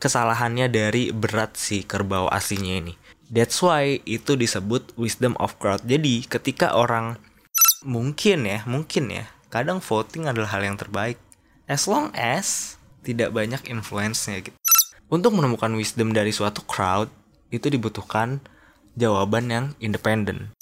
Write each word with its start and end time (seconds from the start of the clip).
kesalahannya 0.00 0.72
dari 0.72 1.12
berat 1.12 1.60
si 1.60 1.84
kerbau 1.84 2.26
aslinya 2.32 2.80
ini. 2.80 2.94
That's 3.30 3.60
why 3.62 4.02
itu 4.08 4.34
disebut 4.34 4.96
wisdom 4.98 5.38
of 5.38 5.54
crowd. 5.60 5.86
Jadi 5.86 6.26
ketika 6.26 6.74
orang 6.74 7.20
mungkin 7.86 8.48
ya, 8.48 8.66
mungkin 8.66 9.12
ya, 9.12 9.30
kadang 9.52 9.78
voting 9.78 10.26
adalah 10.26 10.56
hal 10.56 10.66
yang 10.66 10.80
terbaik. 10.80 11.20
As 11.70 11.86
long 11.86 12.10
as 12.18 12.74
tidak 13.06 13.30
banyak 13.30 13.62
influence-nya 13.70 14.42
gitu. 14.42 14.56
Untuk 15.06 15.34
menemukan 15.34 15.70
wisdom 15.78 16.10
dari 16.10 16.34
suatu 16.34 16.66
crowd, 16.66 17.06
itu 17.50 17.66
dibutuhkan 17.70 18.42
jawaban 18.98 19.46
yang 19.50 19.66
independen. 19.78 20.54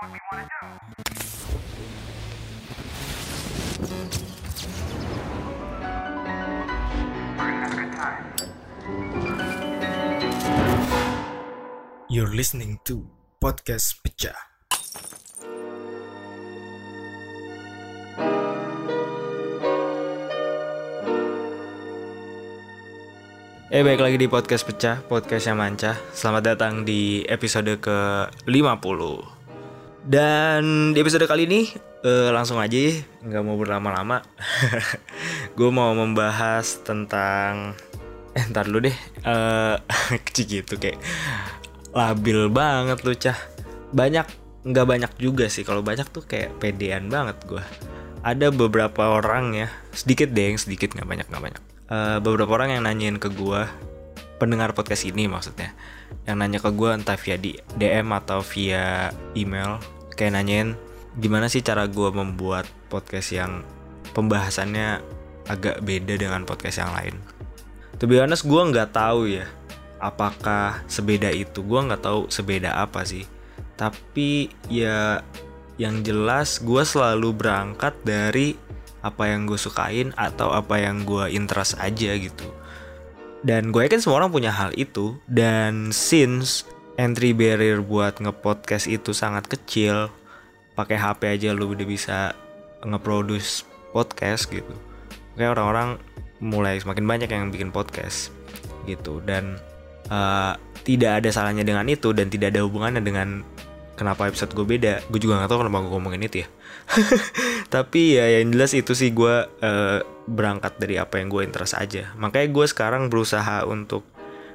You're 0.00 0.08
listening 12.32 12.80
to 12.88 13.04
Podcast 13.44 14.00
Pecah. 14.00 14.32
Eh 23.68 23.84
baik 23.84 24.00
lagi 24.00 24.16
di 24.16 24.32
podcast 24.32 24.64
pecah, 24.64 25.04
podcast 25.04 25.46
yang 25.46 25.60
mancah 25.60 25.94
Selamat 26.16 26.56
datang 26.56 26.88
di 26.88 27.22
episode 27.28 27.76
ke-50 27.78 29.39
Dan 30.00 30.92
di 30.96 30.98
episode 31.04 31.28
kali 31.28 31.44
ini 31.44 31.68
eh, 32.00 32.30
langsung 32.32 32.56
aja 32.56 32.72
ya, 32.72 33.04
nggak 33.20 33.42
mau 33.44 33.60
berlama-lama. 33.60 34.24
Gue 35.56 35.68
mau 35.68 35.92
membahas 35.92 36.80
tentang 36.80 37.76
Eh 38.30 38.46
ntar 38.54 38.70
dulu 38.70 38.86
deh 38.86 38.96
eh 39.26 39.76
Kecil 40.24 40.62
gitu 40.62 40.78
kayak 40.78 41.02
Labil 41.90 42.48
banget 42.48 42.98
lu 43.02 43.12
cah. 43.18 43.36
Banyak, 43.90 44.26
nggak 44.64 44.86
banyak 44.86 45.12
juga 45.18 45.50
sih. 45.50 45.66
Kalau 45.66 45.82
banyak 45.82 46.06
tuh 46.08 46.22
kayak 46.22 46.62
pedean 46.62 47.10
banget 47.10 47.36
gue 47.44 47.62
Ada 48.22 48.54
beberapa 48.54 49.18
orang 49.18 49.58
ya 49.58 49.68
Sedikit 49.90 50.30
deh 50.30 50.54
yang 50.54 50.58
sedikit 50.62 50.94
nggak 50.94 51.08
banyak 51.08 51.26
nggak 51.28 51.44
banyak. 51.44 51.62
Eh, 51.90 52.18
beberapa 52.22 52.54
orang 52.54 52.78
yang 52.78 52.82
nanyain 52.86 53.18
ke 53.18 53.28
gue 53.28 53.89
pendengar 54.40 54.72
podcast 54.72 55.04
ini 55.04 55.28
maksudnya. 55.28 55.76
Yang 56.24 56.36
nanya 56.40 56.58
ke 56.64 56.70
gue 56.72 56.90
entah 56.96 57.20
via 57.20 57.36
DM 57.76 58.08
atau 58.16 58.40
via 58.40 59.12
email 59.36 59.76
kayak 60.16 60.40
nanyain 60.40 60.72
gimana 61.20 61.52
sih 61.52 61.60
cara 61.60 61.84
gue 61.84 62.08
membuat 62.08 62.64
podcast 62.88 63.36
yang 63.36 63.60
pembahasannya 64.16 65.04
agak 65.44 65.84
beda 65.84 66.16
dengan 66.16 66.48
podcast 66.48 66.80
yang 66.80 66.92
lain. 66.96 67.14
To 68.00 68.08
be 68.08 68.16
honest 68.16 68.48
gue 68.48 68.62
nggak 68.72 68.96
tahu 68.96 69.28
ya 69.28 69.44
apakah 70.00 70.80
sebeda 70.88 71.28
itu. 71.28 71.60
Gue 71.60 71.84
nggak 71.84 72.00
tahu 72.00 72.32
sebeda 72.32 72.80
apa 72.80 73.04
sih. 73.04 73.28
Tapi 73.76 74.48
ya 74.72 75.20
yang 75.76 76.00
jelas 76.00 76.60
gue 76.64 76.80
selalu 76.80 77.36
berangkat 77.36 77.92
dari 78.04 78.56
apa 79.00 79.32
yang 79.32 79.48
gue 79.48 79.56
sukain 79.56 80.12
atau 80.16 80.52
apa 80.52 80.76
yang 80.76 81.08
gue 81.08 81.32
interest 81.32 81.80
aja 81.80 82.12
gitu 82.20 82.59
dan 83.40 83.72
gue 83.72 83.80
yakin 83.88 84.00
semua 84.04 84.20
orang 84.20 84.32
punya 84.32 84.52
hal 84.52 84.72
itu. 84.76 85.16
Dan 85.24 85.92
since 85.96 86.68
entry 87.00 87.32
barrier 87.32 87.80
buat 87.80 88.20
ngepodcast 88.20 88.84
itu 88.90 89.16
sangat 89.16 89.48
kecil 89.48 90.12
pakai 90.76 90.96
HP 90.96 91.20
aja 91.40 91.48
lu 91.52 91.72
udah 91.72 91.86
bisa 91.88 92.18
ngeproduce 92.84 93.64
podcast 93.96 94.48
gitu. 94.52 94.72
Kayak 95.36 95.56
orang-orang 95.56 95.88
mulai 96.40 96.80
semakin 96.80 97.04
banyak 97.04 97.28
yang 97.32 97.48
bikin 97.48 97.72
podcast 97.72 98.32
gitu. 98.84 99.24
Dan 99.24 99.56
uh, 100.12 100.56
tidak 100.84 101.24
ada 101.24 101.28
salahnya 101.32 101.64
dengan 101.64 101.88
itu 101.88 102.12
dan 102.12 102.28
tidak 102.28 102.56
ada 102.56 102.64
hubungannya 102.64 103.04
dengan 103.04 103.44
kenapa 104.00 104.32
episode 104.32 104.56
gue 104.56 104.64
beda. 104.64 105.04
Gue 105.12 105.20
juga 105.20 105.44
gak 105.44 105.52
tahu 105.52 105.60
kenapa 105.60 105.84
gue 105.84 105.92
ngomongin 105.92 106.24
itu 106.24 106.36
ya. 106.40 106.48
Tapi 107.74 108.16
ya 108.16 108.40
yang 108.40 108.56
jelas 108.56 108.72
itu 108.72 108.96
sih 108.96 109.12
gue 109.12 109.44
uh, 109.44 109.98
berangkat 110.24 110.80
dari 110.80 110.96
apa 110.96 111.20
yang 111.20 111.28
gue 111.28 111.44
interest 111.44 111.76
aja. 111.76 112.16
Makanya 112.16 112.48
gue 112.48 112.64
sekarang 112.64 113.12
berusaha 113.12 113.68
untuk 113.68 114.08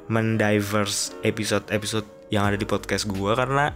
mendiverse 0.10 1.14
episode-episode 1.22 2.10
yang 2.34 2.50
ada 2.50 2.58
di 2.58 2.66
podcast 2.66 3.06
gue 3.06 3.32
karena 3.38 3.70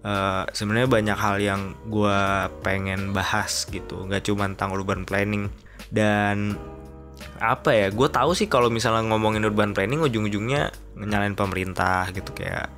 uh, 0.00 0.48
sebenarnya 0.48 0.88
banyak 0.88 1.18
hal 1.20 1.36
yang 1.36 1.76
gue 1.84 2.20
pengen 2.64 3.12
bahas 3.12 3.68
gitu. 3.68 4.08
Nggak 4.08 4.24
cuma 4.32 4.48
tentang 4.48 4.72
urban 4.72 5.04
planning. 5.04 5.52
Dan 5.92 6.56
apa 7.44 7.76
ya 7.76 7.86
gue 7.92 8.08
tahu 8.08 8.32
sih 8.32 8.48
kalau 8.48 8.72
misalnya 8.72 9.04
ngomongin 9.04 9.44
urban 9.44 9.76
planning 9.76 10.00
ujung-ujungnya 10.00 10.72
nyalain 10.96 11.36
pemerintah 11.36 12.08
gitu 12.14 12.32
kayak 12.32 12.72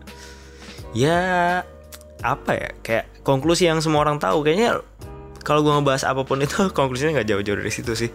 ya 0.96 1.62
apa 2.24 2.52
ya 2.56 2.70
kayak 2.80 3.04
konklusi 3.26 3.68
yang 3.68 3.82
semua 3.84 4.04
orang 4.04 4.16
tahu. 4.16 4.46
Kayaknya 4.46 4.80
kalau 5.46 5.62
gue 5.62 5.72
ngebahas 5.72 6.04
apa 6.08 6.22
pun 6.26 6.42
itu 6.42 6.68
konklusinya 6.78 7.20
nggak 7.20 7.28
jauh-jauh 7.28 7.58
dari 7.60 7.72
situ 7.72 7.92
sih. 7.94 8.10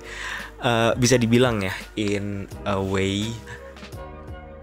Uh, 0.61 0.93
bisa 0.97 1.17
dibilang 1.17 1.61
ya 1.61 1.73
in 1.97 2.45
a 2.67 2.77
way. 2.77 3.29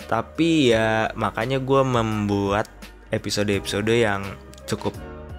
Tapi 0.08 0.72
ya 0.72 1.12
makanya 1.14 1.60
gue 1.60 1.82
membuat 1.84 2.68
episode-episode 3.12 3.92
yang 3.92 4.24
cukup 4.68 4.96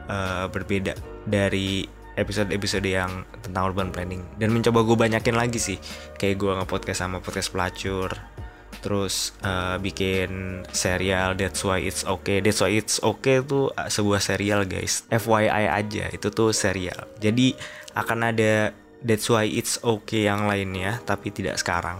uh, 0.09 0.45
berbeda 0.49 0.93
dari 1.25 1.85
episode-episode 2.19 2.83
yang 2.83 3.23
tentang 3.39 3.71
urban 3.71 3.89
planning. 3.89 4.21
Dan 4.35 4.51
mencoba 4.51 4.83
gue 4.83 4.97
banyakin 4.97 5.35
lagi 5.37 5.57
sih 5.57 5.77
kayak 6.19 6.35
gue 6.37 6.51
nge-podcast 6.63 6.99
sama 7.07 7.17
podcast 7.23 7.49
pelacur 7.49 8.38
terus 8.79 9.35
uh, 9.43 9.75
bikin 9.77 10.63
serial 10.71 11.35
That's 11.35 11.61
Why 11.63 11.83
It's 11.83 12.07
Okay. 12.07 12.39
That's 12.39 12.63
Why 12.63 12.79
It's 12.79 12.97
Okay 13.03 13.43
tuh 13.43 13.71
uh, 13.75 13.87
sebuah 13.91 14.23
serial 14.23 14.63
guys. 14.65 15.03
FYI 15.11 15.69
aja 15.69 16.05
itu 16.11 16.27
tuh 16.31 16.55
serial. 16.55 17.07
Jadi 17.19 17.53
akan 17.95 18.31
ada 18.31 18.71
That's 19.03 19.27
Why 19.27 19.47
It's 19.47 19.79
Okay 19.83 20.27
yang 20.27 20.47
lainnya 20.47 21.03
tapi 21.03 21.31
tidak 21.31 21.59
sekarang. 21.59 21.99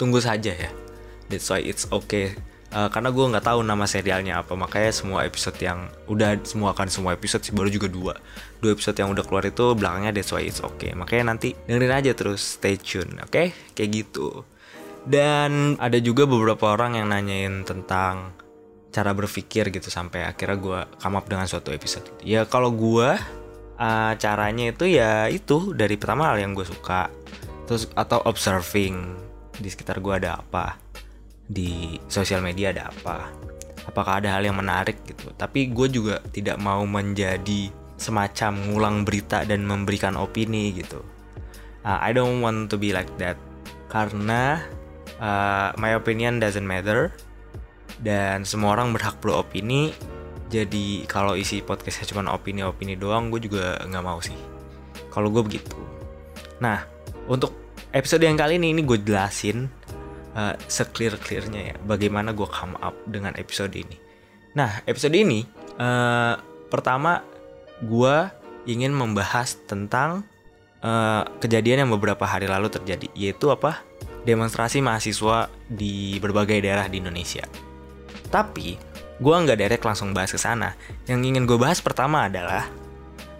Tunggu 0.00 0.18
saja 0.18 0.50
ya 0.50 0.70
That's 1.28 1.48
Why 1.48 1.62
It's 1.64 1.88
Okay. 1.88 2.36
Uh, 2.74 2.90
karena 2.90 3.14
gue 3.14 3.22
nggak 3.22 3.46
tahu 3.46 3.62
nama 3.62 3.86
serialnya 3.86 4.42
apa 4.42 4.58
makanya 4.58 4.90
semua 4.90 5.22
episode 5.22 5.54
yang 5.62 5.86
udah 6.10 6.42
semua 6.42 6.74
akan 6.74 6.90
semua 6.90 7.14
episode 7.14 7.46
sih 7.46 7.54
baru 7.54 7.70
juga 7.70 7.86
dua. 7.86 8.18
Dua 8.58 8.74
episode 8.74 8.98
yang 8.98 9.14
udah 9.14 9.22
keluar 9.22 9.46
itu 9.46 9.78
belakangnya 9.78 10.10
That's 10.10 10.34
Why 10.34 10.50
It's 10.50 10.58
Okay. 10.58 10.90
Makanya 10.96 11.36
nanti 11.36 11.54
dengerin 11.70 11.94
aja 11.94 12.10
terus 12.18 12.58
stay 12.58 12.74
tune 12.74 13.22
oke? 13.22 13.30
Okay? 13.30 13.54
kayak 13.78 13.90
gitu 13.94 14.42
dan 15.04 15.76
ada 15.76 16.00
juga 16.00 16.24
beberapa 16.24 16.72
orang 16.72 16.96
yang 16.96 17.12
nanyain 17.12 17.64
tentang 17.68 18.32
cara 18.94 19.10
berpikir 19.10 19.74
gitu 19.74 19.90
sampai 19.90 20.22
akhirnya 20.24 20.58
gue 20.60 20.80
come 21.02 21.16
up 21.18 21.26
dengan 21.26 21.50
suatu 21.50 21.74
episode. 21.74 22.06
Ya 22.22 22.46
kalau 22.46 22.70
gue 22.70 23.18
uh, 23.76 24.12
caranya 24.16 24.70
itu 24.70 24.86
ya 24.86 25.26
itu 25.28 25.74
dari 25.74 25.98
pertama 25.98 26.30
hal 26.30 26.40
yang 26.40 26.54
gue 26.54 26.64
suka, 26.64 27.10
terus 27.66 27.90
atau 27.98 28.22
observing 28.24 29.18
di 29.58 29.68
sekitar 29.68 29.98
gue 29.98 30.14
ada 30.14 30.40
apa, 30.40 30.78
di 31.44 31.98
sosial 32.06 32.40
media 32.40 32.70
ada 32.70 32.88
apa, 32.88 33.28
apakah 33.90 34.22
ada 34.22 34.38
hal 34.38 34.46
yang 34.46 34.56
menarik 34.56 35.02
gitu. 35.04 35.34
Tapi 35.34 35.74
gue 35.74 35.88
juga 35.90 36.22
tidak 36.30 36.56
mau 36.62 36.86
menjadi 36.86 37.68
semacam 37.98 38.52
ngulang 38.70 38.96
berita 39.02 39.42
dan 39.42 39.66
memberikan 39.66 40.14
opini 40.14 40.70
gitu. 40.70 41.02
Uh, 41.84 42.00
I 42.00 42.16
don't 42.16 42.40
want 42.40 42.72
to 42.72 42.80
be 42.80 42.94
like 42.94 43.10
that 43.20 43.36
karena 43.92 44.58
uh, 45.18 45.74
my 45.76 45.94
opinion 45.94 46.38
doesn't 46.38 46.66
matter. 46.66 47.12
Dan 47.94 48.42
semua 48.42 48.74
orang 48.74 48.90
berhak 48.90 49.22
beropini 49.22 49.94
jadi 50.54 51.02
kalau 51.10 51.34
isi 51.34 51.64
podcastnya 51.66 52.06
cuma 52.14 52.30
opini-opini 52.30 52.94
doang 52.94 53.26
gue 53.32 53.42
juga 53.42 53.80
nggak 53.82 54.04
mau 54.04 54.22
sih. 54.22 54.36
Kalau 55.10 55.26
gue 55.34 55.42
begitu. 55.42 55.74
Nah 56.62 56.86
untuk 57.26 57.54
episode 57.90 58.22
yang 58.22 58.38
kali 58.38 58.62
ini 58.62 58.70
ini 58.70 58.86
gue 58.86 59.02
jelasin 59.02 59.66
uh, 60.38 60.54
seclear 60.70 61.18
clearnya 61.18 61.72
ya 61.72 61.76
bagaimana 61.82 62.30
gue 62.30 62.46
come 62.46 62.78
up 62.78 62.94
dengan 63.08 63.34
episode 63.34 63.74
ini. 63.74 63.98
Nah 64.54 64.78
episode 64.86 65.18
ini 65.18 65.42
uh, 65.82 66.38
pertama 66.70 67.26
gue 67.82 68.16
ingin 68.70 68.94
membahas 68.94 69.58
tentang 69.66 70.22
uh, 70.86 71.26
kejadian 71.42 71.86
yang 71.86 71.90
beberapa 71.90 72.22
hari 72.30 72.46
lalu 72.46 72.70
terjadi 72.70 73.10
yaitu 73.18 73.50
apa 73.50 73.82
demonstrasi 74.24 74.80
mahasiswa 74.80 75.52
di 75.68 76.16
berbagai 76.20 76.60
daerah 76.64 76.88
di 76.88 77.00
Indonesia. 77.00 77.44
Tapi, 78.32 78.76
gue 79.20 79.34
nggak 79.34 79.58
direct 79.60 79.84
langsung 79.84 80.10
bahas 80.10 80.32
ke 80.32 80.40
sana. 80.40 80.74
Yang 81.06 81.20
ingin 81.30 81.44
gue 81.44 81.60
bahas 81.60 81.78
pertama 81.84 82.26
adalah 82.26 82.66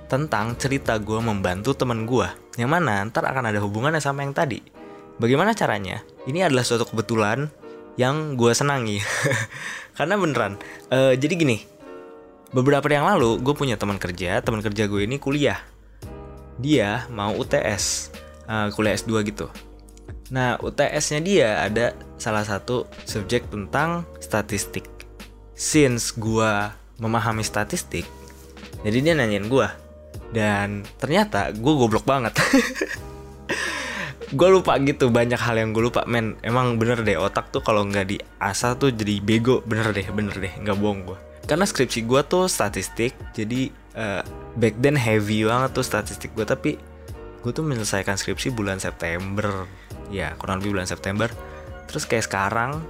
tentang 0.07 0.55
cerita 0.61 0.95
gue 1.01 1.19
membantu 1.19 1.75
temen 1.75 2.05
gue, 2.07 2.29
yang 2.61 2.71
mana 2.71 3.03
ntar 3.09 3.27
akan 3.27 3.51
ada 3.51 3.59
hubungannya 3.59 3.99
sama 3.99 4.23
yang 4.23 4.37
tadi. 4.37 4.63
Bagaimana 5.19 5.57
caranya? 5.57 6.05
Ini 6.29 6.47
adalah 6.47 6.63
suatu 6.63 6.87
kebetulan 6.87 7.49
yang 7.95 8.35
gue 8.35 8.51
senangi 8.51 8.99
karena 9.99 10.19
beneran 10.19 10.59
eh, 10.91 11.15
jadi 11.15 11.35
gini 11.39 11.63
beberapa 12.51 12.87
yang 12.91 13.07
lalu 13.07 13.39
gue 13.43 13.55
punya 13.55 13.79
teman 13.79 13.99
kerja 14.03 14.43
teman 14.43 14.63
kerja 14.63 14.91
gue 14.91 15.07
ini 15.07 15.23
kuliah 15.23 15.63
dia 16.59 17.07
mau 17.11 17.35
UTS 17.35 18.11
eh, 18.51 18.69
kuliah 18.75 18.95
S2 18.99 19.13
gitu 19.31 19.47
nah 20.32 20.56
UTS-nya 20.61 21.21
dia 21.21 21.49
ada 21.61 21.93
salah 22.17 22.44
satu 22.44 22.88
subjek 23.05 23.49
tentang 23.49 24.09
statistik. 24.21 24.88
Since 25.55 26.19
gue 26.19 26.53
memahami 26.99 27.47
statistik 27.47 28.06
jadi 28.85 28.99
dia 29.00 29.15
nanyain 29.17 29.47
gue 29.49 29.69
dan 30.35 30.82
ternyata 30.99 31.50
gue 31.55 31.73
goblok 31.75 32.05
banget. 32.05 32.37
Gue 34.35 34.50
lupa 34.50 34.75
gitu 34.82 35.15
banyak 35.15 35.38
hal 35.38 35.62
yang 35.62 35.71
gue 35.71 35.85
lupa. 35.85 36.03
Men 36.11 36.35
emang 36.43 36.75
bener 36.75 37.06
deh 37.06 37.15
otak 37.15 37.55
tuh 37.55 37.62
kalau 37.62 37.87
nggak 37.87 38.19
diasah 38.19 38.75
tuh 38.75 38.91
jadi 38.91 39.23
bego. 39.23 39.62
Bener 39.62 39.94
deh 39.94 40.11
bener 40.11 40.35
deh 40.35 40.50
nggak 40.59 40.75
bohong 40.75 41.06
gue 41.06 41.19
karena 41.44 41.65
skripsi 41.69 42.09
gue 42.09 42.20
tuh 42.25 42.49
statistik 42.49 43.12
jadi 43.37 43.69
eh, 43.94 44.23
back 44.56 44.81
then 44.81 44.97
heavy 44.97 45.44
banget 45.44 45.77
tuh 45.77 45.85
statistik 45.85 46.32
gue 46.32 46.44
tapi 46.49 46.81
gue 47.44 47.52
tuh 47.52 47.61
menyelesaikan 47.61 48.17
skripsi 48.17 48.56
bulan 48.56 48.81
September. 48.81 49.69
Ya 50.08 50.32
kurang 50.41 50.64
lebih 50.64 50.81
bulan 50.81 50.88
September. 50.88 51.29
Terus 51.85 52.08
kayak 52.08 52.25
sekarang 52.25 52.81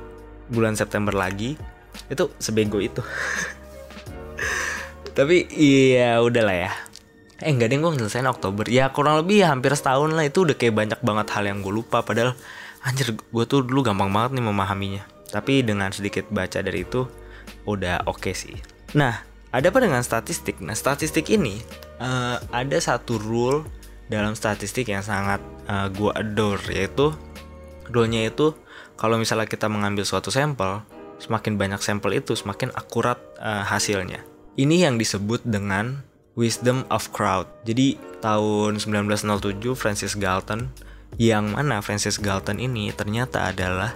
bulan 0.47 0.79
September 0.79 1.11
lagi 1.11 1.59
itu 2.07 2.31
sebego 2.39 2.79
itu. 2.79 3.03
Tapi 5.19 5.51
iya 5.51 6.23
udahlah 6.23 6.71
ya. 6.71 6.73
Eh 7.43 7.51
enggak 7.51 7.75
deh 7.75 7.83
gue 7.83 7.91
nyelesain 7.99 8.31
Oktober. 8.31 8.63
Ya 8.71 8.95
kurang 8.95 9.19
lebih 9.19 9.43
ya 9.43 9.51
hampir 9.51 9.75
setahun 9.75 10.15
lah. 10.15 10.23
Itu 10.23 10.47
udah 10.47 10.55
kayak 10.55 10.75
banyak 10.75 11.01
banget 11.03 11.27
hal 11.35 11.45
yang 11.51 11.59
gue 11.59 11.75
lupa. 11.75 12.07
Padahal 12.07 12.39
anjir 12.87 13.11
gue 13.11 13.45
tuh 13.51 13.67
dulu 13.67 13.83
gampang 13.83 14.15
banget 14.15 14.39
nih 14.39 14.45
memahaminya. 14.47 15.03
Tapi 15.35 15.67
dengan 15.67 15.91
sedikit 15.91 16.31
baca 16.31 16.63
dari 16.63 16.87
itu 16.87 17.03
udah 17.67 18.07
oke 18.07 18.31
sih. 18.31 18.55
Nah 18.95 19.19
ada 19.51 19.67
apa 19.67 19.83
dengan 19.83 20.07
statistik? 20.07 20.63
Nah 20.63 20.79
statistik 20.79 21.27
ini 21.35 21.59
eh, 21.99 22.37
ada 22.39 22.79
satu 22.79 23.19
rule 23.19 23.84
dalam 24.09 24.37
statistik 24.37 24.91
yang 24.91 25.03
sangat 25.05 25.41
eh, 25.69 25.89
gue 25.93 26.11
adore 26.13 26.65
yaitu 26.73 27.13
rule-nya 27.91 28.29
itu 28.29 28.57
kalau 28.95 29.19
misalnya 29.19 29.49
kita 29.49 29.67
mengambil 29.69 30.07
suatu 30.07 30.33
sampel 30.33 30.85
semakin 31.19 31.57
banyak 31.57 31.81
sampel 31.81 32.17
itu 32.17 32.37
semakin 32.37 32.73
akurat 32.77 33.17
eh, 33.41 33.65
hasilnya 33.65 34.25
ini 34.55 34.87
yang 34.87 34.99
disebut 35.03 35.43
dengan 35.43 36.07
wisdom 36.39 36.87
of 36.91 37.11
crowd. 37.11 37.47
Jadi 37.67 37.99
tahun 38.23 38.79
1907 38.79 39.75
Francis 39.75 40.15
Galton 40.15 40.71
yang 41.19 41.55
mana 41.55 41.79
Francis 41.79 42.19
Galton 42.19 42.59
ini 42.59 42.91
ternyata 42.91 43.51
adalah 43.55 43.95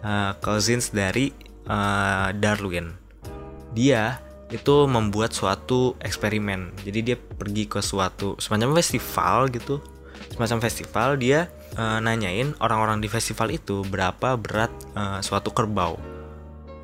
uh, 0.00 0.32
cousins 0.40 0.92
dari 0.92 1.32
uh, 1.68 2.32
Darwin. 2.32 2.96
Dia 3.76 4.20
itu 4.50 4.86
membuat 4.86 5.34
suatu 5.34 5.98
eksperimen. 5.98 6.70
Jadi 6.86 6.98
dia 7.02 7.16
pergi 7.18 7.66
ke 7.66 7.82
suatu 7.82 8.38
semacam 8.38 8.78
festival 8.78 9.50
gitu. 9.50 9.82
Semacam 10.32 10.58
festival 10.62 11.08
dia 11.18 11.50
uh, 11.74 11.98
nanyain 11.98 12.54
orang-orang 12.62 13.02
di 13.02 13.08
festival 13.10 13.50
itu 13.50 13.82
berapa 13.86 14.38
berat 14.38 14.70
uh, 14.94 15.18
suatu 15.18 15.50
kerbau. 15.50 15.98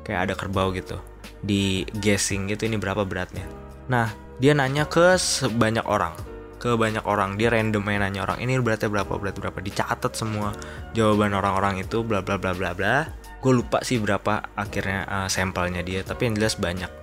Kayak 0.03 0.31
ada 0.31 0.33
kerbau 0.35 0.75
gitu. 0.75 0.99
Di 1.39 1.87
guessing 2.03 2.51
gitu 2.51 2.67
ini 2.67 2.75
berapa 2.75 3.07
beratnya. 3.07 3.47
Nah, 3.87 4.11
dia 4.39 4.51
nanya 4.55 4.87
ke 4.87 5.15
sebanyak 5.15 5.87
orang 5.87 6.15
ke 6.63 6.79
banyak 6.79 7.03
orang 7.03 7.35
dia 7.35 7.51
random 7.51 7.83
main 7.83 7.99
nanya 7.99 8.23
orang 8.23 8.39
ini 8.39 8.55
beratnya 8.63 8.87
berapa 8.87 9.19
berat 9.19 9.35
berapa 9.35 9.59
dicatat 9.59 10.15
semua 10.15 10.55
jawaban 10.95 11.35
orang-orang 11.35 11.83
itu 11.83 12.07
bla 12.07 12.23
bla 12.23 12.39
bla 12.39 12.55
bla 12.55 12.71
bla 12.71 13.11
gue 13.43 13.51
lupa 13.51 13.83
sih 13.83 13.99
berapa 13.99 14.47
akhirnya 14.55 15.03
uh, 15.03 15.27
sampelnya 15.27 15.83
dia 15.83 16.07
tapi 16.07 16.31
yang 16.31 16.39
jelas 16.39 16.55
banyak 16.55 17.02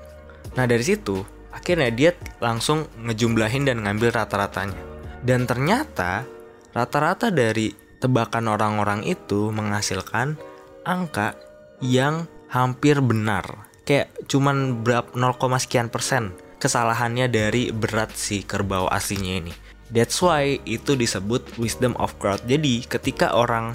nah 0.55 0.64
dari 0.67 0.82
situ 0.82 1.23
akhirnya 1.50 1.91
dia 1.91 2.11
langsung 2.38 2.87
ngejumlahin 3.05 3.67
dan 3.67 3.82
ngambil 3.82 4.14
rata-ratanya 4.14 4.79
dan 5.26 5.44
ternyata 5.44 6.25
rata-rata 6.73 7.29
dari 7.29 7.75
tebakan 8.00 8.49
orang-orang 8.49 9.05
itu 9.05 9.52
menghasilkan 9.52 10.38
angka 10.87 11.37
yang 11.85 12.25
hampir 12.49 12.99
benar 13.05 13.69
kayak 13.85 14.14
cuman 14.31 14.87
berapa 14.87 15.11
0, 15.19 15.37
sekian 15.58 15.91
persen 15.91 16.32
kesalahannya 16.61 17.32
dari 17.32 17.73
berat 17.73 18.12
si 18.12 18.44
kerbau 18.44 18.87
aslinya 18.93 19.41
ini. 19.41 19.53
That's 19.91 20.20
why 20.23 20.61
itu 20.69 20.94
disebut 20.94 21.56
wisdom 21.58 21.96
of 21.99 22.14
crowd. 22.20 22.44
Jadi 22.46 22.87
ketika 22.87 23.35
orang 23.35 23.75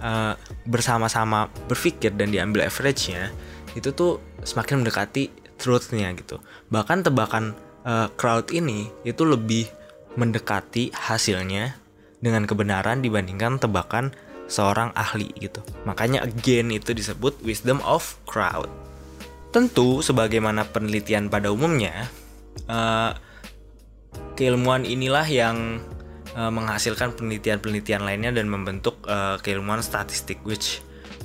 uh, 0.00 0.38
bersama-sama 0.64 1.52
berpikir 1.68 2.14
dan 2.16 2.32
diambil 2.32 2.64
average-nya, 2.64 3.28
itu 3.76 3.92
tuh 3.92 4.22
semakin 4.40 4.80
mendekati 4.80 5.28
truth-nya 5.60 6.08
gitu. 6.16 6.40
Bahkan 6.72 7.04
tebakan 7.04 7.52
uh, 7.84 8.08
crowd 8.16 8.48
ini 8.50 8.88
itu 9.04 9.22
lebih 9.28 9.68
mendekati 10.16 10.90
hasilnya 10.90 11.76
dengan 12.18 12.48
kebenaran 12.48 13.04
dibandingkan 13.04 13.60
tebakan 13.60 14.16
seorang 14.50 14.90
ahli 14.98 15.30
gitu. 15.38 15.62
Makanya 15.86 16.26
again 16.26 16.74
itu 16.74 16.90
disebut 16.90 17.38
wisdom 17.46 17.78
of 17.86 18.18
crowd. 18.26 18.66
Tentu, 19.50 20.02
sebagaimana 20.02 20.66
penelitian 20.66 21.26
pada 21.26 21.50
umumnya, 21.50 22.06
uh, 22.70 23.14
keilmuan 24.38 24.86
inilah 24.86 25.26
yang 25.26 25.82
uh, 26.38 26.50
menghasilkan 26.50 27.14
penelitian-penelitian 27.18 28.02
lainnya 28.06 28.30
dan 28.30 28.46
membentuk 28.46 29.02
uh, 29.10 29.38
keilmuan 29.42 29.82
statistik, 29.82 30.38
which 30.46 30.82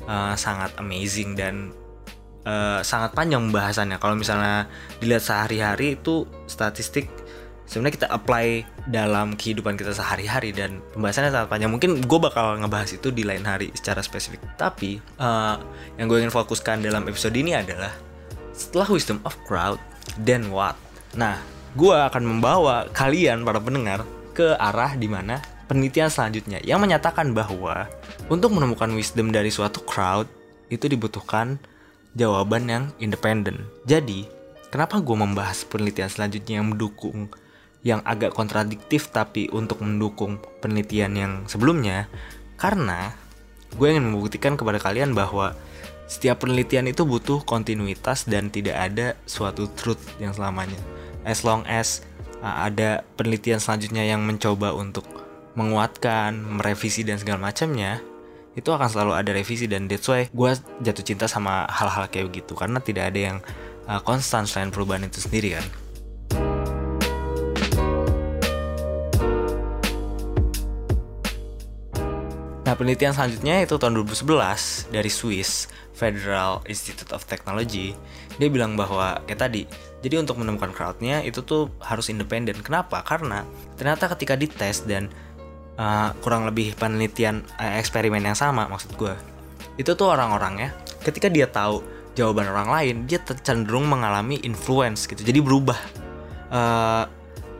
uh, 0.09 0.33
sangat 0.33 0.73
amazing 0.81 1.37
dan 1.37 1.69
uh, 2.45 2.79
sangat 2.85 3.11
panjang 3.11 3.41
pembahasannya. 3.49 3.97
Kalau 3.99 4.15
misalnya 4.15 4.69
dilihat 5.01 5.25
sehari-hari 5.25 5.97
itu 5.99 6.29
statistik 6.45 7.09
sebenarnya 7.65 8.05
kita 8.05 8.07
apply 8.13 8.47
dalam 8.85 9.33
kehidupan 9.33 9.73
kita 9.73 9.91
sehari-hari 9.91 10.53
dan 10.53 10.79
pembahasannya 10.93 11.33
sangat 11.33 11.49
panjang. 11.49 11.69
Mungkin 11.73 12.05
gue 12.05 12.19
bakal 12.21 12.61
ngebahas 12.61 12.93
itu 12.93 13.09
di 13.09 13.25
lain 13.25 13.43
hari 13.43 13.73
secara 13.73 14.05
spesifik. 14.05 14.41
Tapi 14.55 15.01
uh, 15.17 15.57
yang 15.97 16.05
gue 16.07 16.21
ingin 16.21 16.33
fokuskan 16.33 16.85
dalam 16.85 17.09
episode 17.09 17.33
ini 17.35 17.57
adalah 17.57 17.91
setelah 18.55 18.87
wisdom 18.87 19.19
of 19.27 19.35
crowd, 19.49 19.81
then 20.21 20.47
what? 20.53 20.77
Nah, 21.17 21.41
gue 21.75 21.91
akan 21.91 22.23
membawa 22.23 22.87
kalian 22.95 23.43
para 23.43 23.59
pendengar 23.59 24.07
ke 24.31 24.55
arah 24.55 24.95
di 24.95 25.09
mana 25.11 25.41
penelitian 25.65 26.07
selanjutnya 26.07 26.61
yang 26.61 26.79
menyatakan 26.79 27.33
bahwa 27.33 27.89
untuk 28.29 28.53
menemukan 28.53 28.87
wisdom 28.93 29.33
dari 29.33 29.49
suatu 29.49 29.81
crowd 29.83 30.29
itu 30.69 30.85
dibutuhkan 30.85 31.57
jawaban 32.15 32.63
yang 32.71 32.83
independen. 32.97 33.67
Jadi, 33.83 34.25
kenapa 34.71 35.03
gue 35.03 35.13
membahas 35.13 35.67
penelitian 35.67 36.09
selanjutnya 36.09 36.63
yang 36.63 36.73
mendukung 36.73 37.29
yang 37.85 38.01
agak 38.01 38.33
kontradiktif 38.33 39.13
tapi 39.13 39.45
untuk 39.53 39.83
mendukung 39.83 40.41
penelitian 40.63 41.13
yang 41.13 41.33
sebelumnya? 41.45 42.09
Karena 42.55 43.13
gue 43.75 43.87
ingin 43.91 44.07
membuktikan 44.09 44.55
kepada 44.55 44.79
kalian 44.79 45.11
bahwa 45.11 45.53
setiap 46.07 46.45
penelitian 46.45 46.87
itu 46.87 47.03
butuh 47.03 47.43
kontinuitas 47.43 48.29
dan 48.29 48.47
tidak 48.53 48.77
ada 48.77 49.07
suatu 49.27 49.67
truth 49.73 50.01
yang 50.21 50.31
selamanya. 50.31 50.79
As 51.25 51.41
long 51.43 51.65
as 51.67 52.05
uh, 52.45 52.69
ada 52.69 53.01
penelitian 53.17 53.57
selanjutnya 53.57 54.05
yang 54.05 54.21
mencoba 54.21 54.71
untuk 54.71 55.03
menguatkan, 55.57 56.35
merevisi 56.35 57.01
dan 57.01 57.17
segala 57.17 57.49
macamnya, 57.49 58.03
itu 58.55 58.69
akan 58.71 58.87
selalu 58.87 59.11
ada 59.19 59.31
revisi 59.35 59.67
dan 59.67 59.91
that's 59.91 60.07
why 60.07 60.23
gue 60.31 60.51
jatuh 60.79 61.03
cinta 61.03 61.27
sama 61.27 61.67
hal-hal 61.67 62.07
kayak 62.07 62.31
begitu 62.31 62.55
karena 62.55 62.79
tidak 62.79 63.11
ada 63.11 63.19
yang 63.19 63.37
uh, 63.91 63.99
selain 64.23 64.71
perubahan 64.71 65.03
itu 65.03 65.19
sendiri 65.19 65.59
kan. 65.59 65.67
Nah 72.65 72.73
penelitian 72.73 73.13
selanjutnya 73.13 73.61
itu 73.61 73.77
tahun 73.77 73.93
2011 74.01 74.89
dari 74.89 75.11
Swiss 75.11 75.69
Federal 75.93 76.65
Institute 76.65 77.13
of 77.13 77.21
Technology. 77.29 77.93
Dia 78.41 78.49
bilang 78.49 78.73
bahwa 78.73 79.21
kayak 79.29 79.37
tadi 79.37 79.63
jadi 80.01 80.17
untuk 80.17 80.41
menemukan 80.41 80.73
crowdnya 80.73 81.21
itu 81.21 81.45
tuh 81.45 81.69
harus 81.77 82.09
independen. 82.09 82.57
Kenapa? 82.65 83.05
Karena 83.05 83.45
ternyata 83.77 84.09
ketika 84.17 84.33
dites 84.33 84.81
dan 84.89 85.13
uh, 85.79 86.11
kurang 86.19 86.47
lebih 86.47 86.75
penelitian 86.75 87.43
uh, 87.59 87.79
eksperimen 87.79 88.23
yang 88.23 88.37
sama 88.37 88.67
maksud 88.67 88.95
gue 88.95 89.15
itu 89.75 89.91
tuh 89.95 90.07
orang-orang 90.07 90.67
ya 90.67 90.69
ketika 91.03 91.27
dia 91.27 91.45
tahu 91.45 91.83
jawaban 92.15 92.47
orang 92.47 92.71
lain 92.71 92.95
dia 93.05 93.19
cenderung 93.21 93.85
mengalami 93.85 94.39
influence 94.41 95.05
gitu 95.05 95.21
jadi 95.21 95.43
berubah. 95.43 95.77
Uh, 96.49 97.03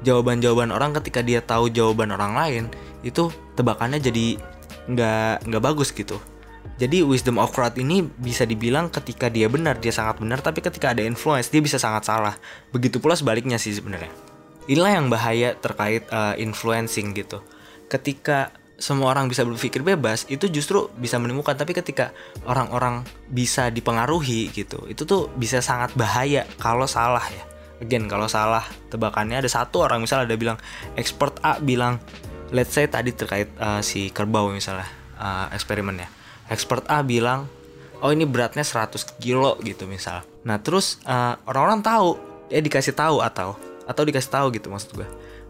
jawaban-jawaban 0.05 0.69
orang 0.71 0.95
ketika 1.01 1.19
dia 1.25 1.41
tahu 1.43 1.67
jawaban 1.67 2.13
orang 2.13 2.33
lain 2.37 2.63
itu 3.01 3.33
tebakannya 3.57 3.99
jadi 3.99 4.39
nggak 4.87 5.49
nggak 5.51 5.63
bagus 5.63 5.91
gitu. 5.91 6.17
Jadi 6.75 7.05
wisdom 7.05 7.39
of 7.39 7.55
crowd 7.55 7.77
ini 7.79 8.03
bisa 8.03 8.43
dibilang 8.43 8.91
ketika 8.91 9.31
dia 9.31 9.47
benar 9.47 9.79
dia 9.79 9.93
sangat 9.93 10.19
benar 10.19 10.43
tapi 10.43 10.59
ketika 10.59 10.91
ada 10.91 11.01
influence 11.05 11.49
dia 11.49 11.61
bisa 11.61 11.81
sangat 11.81 12.07
salah. 12.07 12.35
Begitu 12.69 13.01
pula 13.01 13.17
sebaliknya 13.17 13.57
sih 13.57 13.73
sebenarnya. 13.73 14.11
Inilah 14.65 14.91
yang 14.97 15.07
bahaya 15.13 15.53
terkait 15.57 16.09
uh, 16.09 16.33
influencing 16.37 17.13
gitu 17.13 17.41
ketika 17.87 18.51
semua 18.75 19.15
orang 19.15 19.31
bisa 19.31 19.47
berpikir 19.47 19.79
bebas 19.87 20.27
itu 20.27 20.51
justru 20.51 20.91
bisa 20.99 21.15
menemukan 21.15 21.55
tapi 21.55 21.71
ketika 21.71 22.11
orang-orang 22.43 23.07
bisa 23.31 23.71
dipengaruhi 23.71 24.51
gitu 24.51 24.83
itu 24.91 25.07
tuh 25.07 25.31
bisa 25.39 25.63
sangat 25.63 25.95
bahaya 25.95 26.43
kalau 26.59 26.85
salah 26.85 27.23
ya. 27.31 27.43
Again 27.75 28.07
kalau 28.07 28.31
salah 28.31 28.63
tebakannya 28.87 29.43
ada 29.43 29.51
satu 29.51 29.83
orang 29.83 30.03
misalnya 30.03 30.31
ada 30.31 30.37
bilang 30.39 30.57
expert 30.95 31.39
A 31.43 31.59
bilang 31.59 31.99
let's 32.51 32.71
say 32.71 32.87
tadi 32.87 33.11
terkait 33.11 33.51
uh, 33.59 33.83
si 33.83 34.11
kerbau 34.11 34.47
misalnya 34.51 34.87
uh, 35.19 35.51
eksperimennya 35.51 36.07
expert 36.47 36.87
A 36.87 37.03
bilang 37.03 37.51
oh 37.99 38.11
ini 38.11 38.23
beratnya 38.23 38.63
100 38.63 39.19
kilo 39.19 39.59
gitu 39.63 39.87
misal. 39.87 40.23
Nah 40.47 40.59
terus 40.59 41.03
uh, 41.07 41.35
orang-orang 41.47 41.83
tahu 41.83 42.09
ya 42.51 42.59
dikasih 42.63 42.95
tahu 42.95 43.19
atau 43.23 43.55
atau 43.85 44.01
dikasih 44.03 44.31
tahu 44.31 44.45
gitu 44.53 44.67
maksud 44.69 44.97
gue 44.97 45.07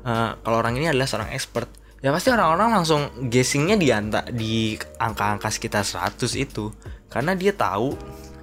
uh, 0.08 0.36
kalau 0.44 0.58
orang 0.60 0.76
ini 0.80 0.92
adalah 0.92 1.08
seorang 1.08 1.32
expert 1.32 1.68
ya 2.04 2.10
pasti 2.12 2.32
orang-orang 2.32 2.82
langsung 2.82 3.02
guessingnya 3.32 3.80
di 4.32 4.76
angka-angka 5.00 5.50
sekitar 5.52 5.84
100 5.84 6.18
itu. 6.36 6.72
Karena 7.08 7.32
dia 7.36 7.56
tahu 7.56 7.96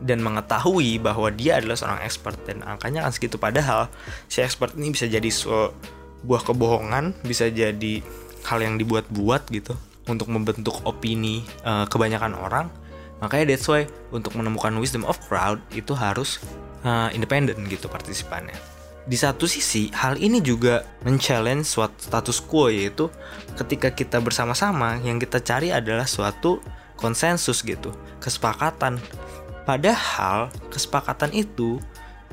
dan 0.02 0.24
mengetahui 0.24 0.98
bahwa 0.98 1.28
dia 1.30 1.60
adalah 1.60 1.76
seorang 1.76 2.00
expert. 2.04 2.36
Dan 2.48 2.64
angkanya 2.64 3.04
akan 3.04 3.12
segitu. 3.12 3.36
Padahal 3.36 3.92
si 4.26 4.40
expert 4.40 4.72
ini 4.76 4.92
bisa 4.92 5.04
jadi 5.06 5.28
sebuah 5.28 6.42
kebohongan 6.48 7.24
bisa 7.26 7.52
jadi 7.52 8.00
hal 8.48 8.58
yang 8.64 8.80
dibuat-buat 8.80 9.48
gitu. 9.52 9.76
Untuk 10.08 10.32
membentuk 10.32 10.82
opini 10.82 11.46
uh, 11.62 11.86
kebanyakan 11.86 12.34
orang. 12.34 12.66
Makanya 13.22 13.54
that's 13.54 13.70
why 13.70 13.86
untuk 14.10 14.34
menemukan 14.34 14.74
wisdom 14.82 15.06
of 15.06 15.14
crowd 15.30 15.62
itu 15.70 15.94
harus 15.94 16.42
uh, 16.82 17.06
independen 17.14 17.62
gitu 17.70 17.86
partisipannya 17.86 18.71
di 19.02 19.18
satu 19.18 19.50
sisi 19.50 19.90
hal 19.90 20.14
ini 20.14 20.38
juga 20.38 20.86
men-challenge 21.02 21.66
suatu 21.66 21.98
status 21.98 22.38
quo 22.38 22.70
yaitu 22.70 23.10
ketika 23.58 23.90
kita 23.90 24.22
bersama-sama 24.22 25.02
yang 25.02 25.18
kita 25.18 25.42
cari 25.42 25.74
adalah 25.74 26.06
suatu 26.06 26.62
konsensus 26.94 27.66
gitu 27.66 27.90
kesepakatan. 28.22 29.02
Padahal 29.66 30.54
kesepakatan 30.70 31.34
itu 31.34 31.82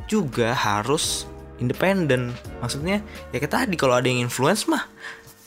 juga 0.05 0.53
harus 0.53 1.25
independen. 1.57 2.37
Maksudnya 2.61 3.01
ya 3.33 3.37
kita 3.41 3.65
tadi 3.65 3.73
kalau 3.73 3.97
ada 3.97 4.05
yang 4.05 4.29
influence 4.29 4.69
mah 4.69 4.85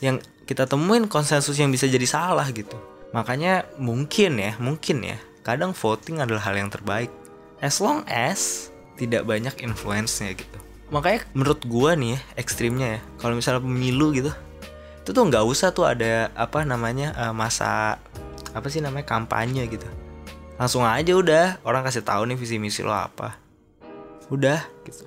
yang 0.02 0.19
kita 0.43 0.67
temuin 0.67 1.07
konsensus 1.07 1.55
yang 1.55 1.71
bisa 1.71 1.87
jadi 1.87 2.07
salah 2.07 2.50
gitu. 2.50 2.75
Makanya 3.14 3.62
mungkin 3.79 4.43
ya 4.43 4.59
mungkin 4.59 5.07
ya 5.07 5.19
kadang 5.47 5.71
voting 5.71 6.19
adalah 6.19 6.50
hal 6.50 6.59
yang 6.59 6.71
terbaik. 6.71 7.14
As 7.62 7.79
long 7.79 8.02
as 8.11 8.75
tidak 8.99 9.23
banyak 9.23 9.55
influence-nya 9.62 10.35
gitu 10.35 10.72
makanya 10.93 11.25
menurut 11.33 11.65
gua 11.65 11.97
nih 11.97 12.15
ya, 12.15 12.21
ekstrimnya 12.37 12.87
ya 12.87 13.01
kalau 13.17 13.35
misalnya 13.35 13.65
pemilu 13.65 14.13
gitu 14.13 14.31
itu 15.03 15.11
tuh 15.11 15.25
nggak 15.27 15.43
usah 15.43 15.75
tuh 15.75 15.89
ada 15.89 16.31
apa 16.39 16.63
namanya 16.63 17.11
uh, 17.19 17.35
masa 17.35 17.99
apa 18.55 18.71
sih 18.71 18.79
namanya 18.79 19.03
kampanye 19.03 19.67
gitu. 19.67 19.89
Langsung 20.55 20.87
aja 20.87 21.11
udah 21.11 21.59
orang 21.67 21.83
kasih 21.83 22.07
tahu 22.07 22.23
nih 22.31 22.39
visi 22.39 22.63
misi 22.63 22.87
lo 22.87 22.95
apa. 22.95 23.35
Udah 24.31 24.63
gitu. 24.87 25.03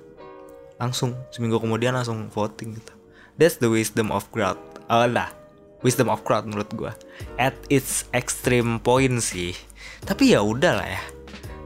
Langsung 0.75 1.15
seminggu 1.31 1.63
kemudian 1.63 1.95
langsung 1.95 2.27
voting 2.27 2.75
gitu. 2.75 2.91
That's 3.39 3.55
the 3.55 3.71
wisdom 3.71 4.11
of 4.11 4.27
crowd. 4.35 4.59
Oh 4.91 5.07
lah 5.07 5.31
wisdom 5.79 6.11
of 6.11 6.27
crowd 6.27 6.43
menurut 6.43 6.67
gua. 6.75 6.91
At 7.39 7.55
its 7.71 8.03
extreme 8.11 8.83
point 8.83 9.23
sih. 9.23 9.55
Tapi 10.03 10.35
ya 10.35 10.43
udah 10.43 10.75
lah 10.75 10.87
ya 10.91 11.03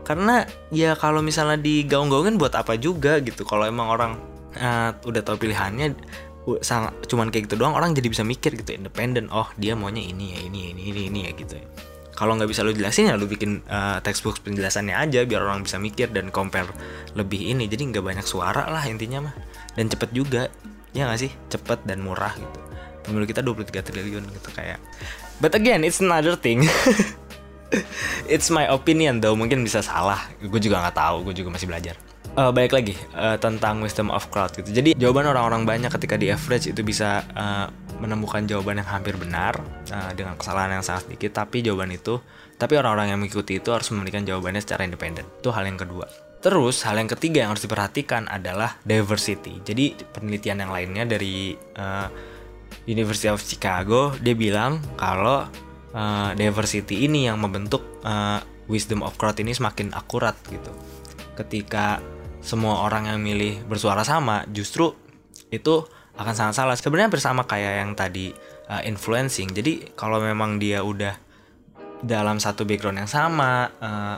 karena 0.10 0.42
ya 0.74 0.98
kalau 0.98 1.22
misalnya 1.22 1.62
digaung-gaungin 1.62 2.42
buat 2.42 2.58
apa 2.58 2.74
juga 2.82 3.22
gitu. 3.22 3.46
Kalau 3.46 3.70
emang 3.70 3.94
orang 3.94 4.18
uh, 4.58 4.90
udah 5.06 5.22
tahu 5.22 5.46
pilihannya 5.46 5.94
sangat 6.66 6.98
cuman 7.06 7.30
kayak 7.30 7.46
gitu 7.46 7.62
doang 7.62 7.78
orang 7.78 7.94
jadi 7.94 8.10
bisa 8.10 8.26
mikir 8.26 8.58
gitu 8.58 8.74
independen. 8.74 9.30
Oh 9.30 9.46
dia 9.62 9.78
maunya 9.78 10.02
ini 10.02 10.34
ya 10.34 10.40
ini 10.50 10.74
ini 10.74 10.82
ini 10.90 11.02
ini 11.14 11.20
ya 11.30 11.32
gitu 11.38 11.62
ya. 11.62 11.66
Kalau 12.18 12.34
nggak 12.42 12.50
bisa 12.50 12.66
lo 12.66 12.74
jelasin 12.74 13.14
ya 13.14 13.22
lo 13.22 13.30
bikin 13.30 13.62
uh, 13.70 14.02
textbook 14.02 14.42
penjelasannya 14.42 14.98
aja 14.98 15.30
biar 15.30 15.46
orang 15.46 15.62
bisa 15.62 15.78
mikir 15.78 16.10
dan 16.10 16.34
compare 16.34 16.74
lebih 17.14 17.54
ini. 17.54 17.70
Jadi 17.70 17.94
nggak 17.94 18.02
banyak 18.02 18.26
suara 18.26 18.66
lah 18.66 18.82
intinya 18.90 19.30
mah. 19.30 19.36
Dan 19.78 19.94
cepet 19.94 20.10
juga 20.10 20.50
ya 20.90 21.06
nggak 21.06 21.22
sih? 21.22 21.30
Cepet 21.54 21.86
dan 21.86 22.02
murah 22.02 22.34
gitu. 22.34 22.60
Pemilu 23.06 23.30
kita 23.30 23.46
23 23.46 23.86
triliun 23.86 24.26
gitu 24.26 24.50
kayak. 24.58 24.82
But 25.38 25.54
again 25.54 25.86
it's 25.86 26.02
another 26.02 26.34
thing 26.34 26.66
It's 28.34 28.50
my 28.50 28.66
opinion 28.70 29.22
though 29.22 29.38
mungkin 29.38 29.62
bisa 29.62 29.82
salah. 29.86 30.30
Gue 30.42 30.62
juga 30.62 30.82
nggak 30.82 30.98
tahu. 30.98 31.16
Gue 31.30 31.36
juga 31.38 31.54
masih 31.54 31.70
belajar. 31.70 31.96
Uh, 32.38 32.54
baik 32.54 32.72
lagi 32.72 32.94
uh, 33.18 33.42
tentang 33.42 33.82
wisdom 33.82 34.14
of 34.14 34.30
crowd 34.30 34.54
gitu. 34.54 34.70
Jadi 34.70 34.94
jawaban 34.94 35.26
orang-orang 35.26 35.66
banyak 35.66 35.90
ketika 35.98 36.16
di 36.16 36.30
average 36.30 36.70
itu 36.70 36.86
bisa 36.86 37.26
uh, 37.34 37.68
menemukan 38.00 38.46
jawaban 38.46 38.80
yang 38.80 38.88
hampir 38.88 39.18
benar 39.18 39.58
uh, 39.90 40.12
dengan 40.14 40.38
kesalahan 40.38 40.78
yang 40.80 40.86
sangat 40.86 41.10
sedikit. 41.10 41.42
Tapi 41.42 41.66
jawaban 41.66 41.90
itu, 41.90 42.22
tapi 42.56 42.78
orang-orang 42.78 43.12
yang 43.12 43.20
mengikuti 43.20 43.58
itu 43.58 43.74
harus 43.74 43.90
memberikan 43.90 44.24
jawabannya 44.24 44.62
secara 44.62 44.86
independen. 44.86 45.26
Itu 45.42 45.50
hal 45.52 45.66
yang 45.68 45.82
kedua. 45.82 46.06
Terus 46.40 46.88
hal 46.88 46.96
yang 46.96 47.12
ketiga 47.12 47.44
yang 47.44 47.52
harus 47.52 47.66
diperhatikan 47.68 48.32
adalah 48.32 48.80
diversity. 48.88 49.60
Jadi 49.60 49.98
penelitian 50.16 50.64
yang 50.64 50.72
lainnya 50.72 51.04
dari 51.10 51.58
uh, 51.76 52.08
University 52.88 53.28
of 53.28 53.44
Chicago 53.44 54.16
dia 54.22 54.38
bilang 54.38 54.80
kalau 54.96 55.44
uh, 55.94 56.32
diversity 56.38 57.06
ini 57.06 57.30
yang 57.30 57.42
membentuk 57.42 57.82
uh, 58.06 58.42
wisdom 58.70 59.02
of 59.02 59.18
crowd 59.18 59.38
ini 59.42 59.54
semakin 59.54 59.94
akurat 59.98 60.38
gitu. 60.50 60.70
Ketika 61.34 62.04
semua 62.40 62.86
orang 62.86 63.10
yang 63.10 63.20
milih 63.20 63.66
bersuara 63.68 64.06
sama, 64.06 64.46
justru 64.52 64.94
itu 65.50 65.84
akan 66.16 66.34
sangat 66.36 66.56
salah. 66.56 66.76
Sebenarnya 66.78 67.12
bersama 67.12 67.44
kayak 67.48 67.74
yang 67.84 67.92
tadi 67.98 68.32
uh, 68.70 68.82
influencing. 68.86 69.50
Jadi 69.52 69.96
kalau 69.98 70.22
memang 70.22 70.62
dia 70.62 70.84
udah 70.86 71.16
dalam 72.00 72.40
satu 72.40 72.64
background 72.64 73.04
yang 73.04 73.12
sama, 73.12 73.72
uh, 73.80 74.16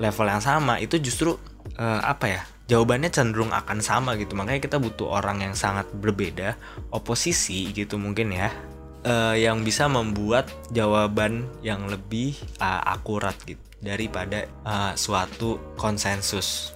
level 0.00 0.26
yang 0.28 0.40
sama, 0.44 0.80
itu 0.80 0.96
justru 1.00 1.34
uh, 1.76 2.00
apa 2.04 2.26
ya? 2.28 2.42
Jawabannya 2.68 3.08
cenderung 3.08 3.48
akan 3.48 3.80
sama 3.80 4.12
gitu. 4.20 4.36
Makanya 4.36 4.60
kita 4.60 4.76
butuh 4.76 5.08
orang 5.08 5.40
yang 5.40 5.56
sangat 5.56 5.88
berbeda, 5.88 6.60
oposisi 6.92 7.72
gitu 7.72 7.96
mungkin 7.96 8.28
ya 8.28 8.52
uh, 9.04 9.36
yang 9.36 9.62
bisa 9.62 9.86
membuat 9.86 10.50
jawaban 10.72 11.46
yang 11.62 11.86
lebih 11.86 12.34
uh, 12.58 12.82
akurat 12.88 13.36
gitu 13.44 13.60
daripada 13.78 14.46
uh, 14.66 14.92
suatu 14.98 15.74
konsensus. 15.78 16.74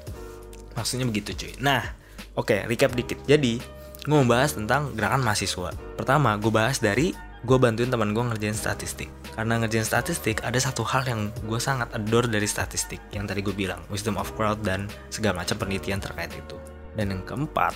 Maksudnya 0.79 1.07
begitu 1.09 1.35
cuy. 1.35 1.53
Nah, 1.59 1.83
oke 2.39 2.55
okay, 2.55 2.61
recap 2.71 2.95
dikit. 2.95 3.19
Jadi 3.27 3.59
gue 4.03 4.17
mau 4.19 4.27
bahas 4.27 4.55
tentang 4.55 4.95
gerakan 4.95 5.23
mahasiswa. 5.23 5.75
Pertama, 5.99 6.39
gue 6.39 6.53
bahas 6.53 6.79
dari 6.79 7.15
gue 7.43 7.59
bantuin 7.59 7.91
teman 7.91 8.15
gue 8.15 8.23
ngerjain 8.23 8.55
statistik. 8.55 9.11
Karena 9.35 9.59
ngerjain 9.59 9.87
statistik 9.87 10.47
ada 10.47 10.59
satu 10.61 10.87
hal 10.87 11.03
yang 11.09 11.21
gue 11.47 11.59
sangat 11.59 11.91
adore 11.95 12.31
dari 12.31 12.47
statistik 12.47 13.03
yang 13.11 13.27
tadi 13.27 13.43
gue 13.43 13.55
bilang, 13.55 13.83
wisdom 13.91 14.15
of 14.15 14.31
crowd 14.39 14.63
dan 14.63 14.87
segala 15.11 15.43
macam 15.43 15.59
penelitian 15.59 15.99
terkait 15.99 16.31
itu. 16.31 16.57
Dan 16.95 17.11
yang 17.15 17.23
keempat, 17.25 17.73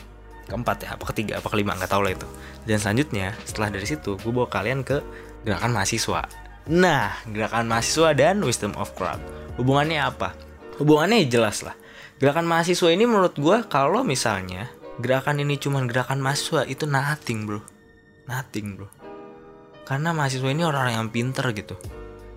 keempat 0.46 0.76
ya 0.86 0.88
apa 0.94 1.04
ketiga 1.10 1.42
apa 1.42 1.48
kelima 1.50 1.74
nggak 1.74 1.90
tahu 1.90 2.02
lah 2.06 2.12
itu. 2.14 2.28
Dan 2.64 2.78
selanjutnya 2.78 3.34
setelah 3.42 3.68
dari 3.74 3.86
situ 3.86 4.14
gue 4.16 4.32
bawa 4.32 4.48
kalian 4.48 4.86
ke 4.86 5.02
gerakan 5.42 5.74
mahasiswa. 5.74 6.26
Nah 6.70 7.20
gerakan 7.28 7.66
mahasiswa 7.66 8.14
dan 8.14 8.42
wisdom 8.42 8.72
of 8.78 8.94
crowd. 8.94 9.18
Hubungannya 9.58 10.00
apa? 10.02 10.32
Hubungannya 10.78 11.26
jelas 11.26 11.66
lah. 11.66 11.74
Gerakan 12.16 12.48
mahasiswa 12.48 12.88
ini 12.88 13.04
menurut 13.04 13.36
gue 13.36 13.56
kalau 13.68 14.00
misalnya 14.06 14.70
gerakan 15.02 15.42
ini 15.42 15.60
cuma 15.60 15.84
gerakan 15.84 16.22
mahasiswa 16.22 16.64
itu 16.64 16.88
nothing 16.88 17.44
bro. 17.44 17.60
Nothing 18.30 18.80
bro. 18.80 18.88
Karena 19.86 20.10
mahasiswa 20.10 20.48
ini 20.50 20.66
orang-orang 20.66 20.98
yang 20.98 21.08
pinter 21.12 21.46
gitu. 21.54 21.78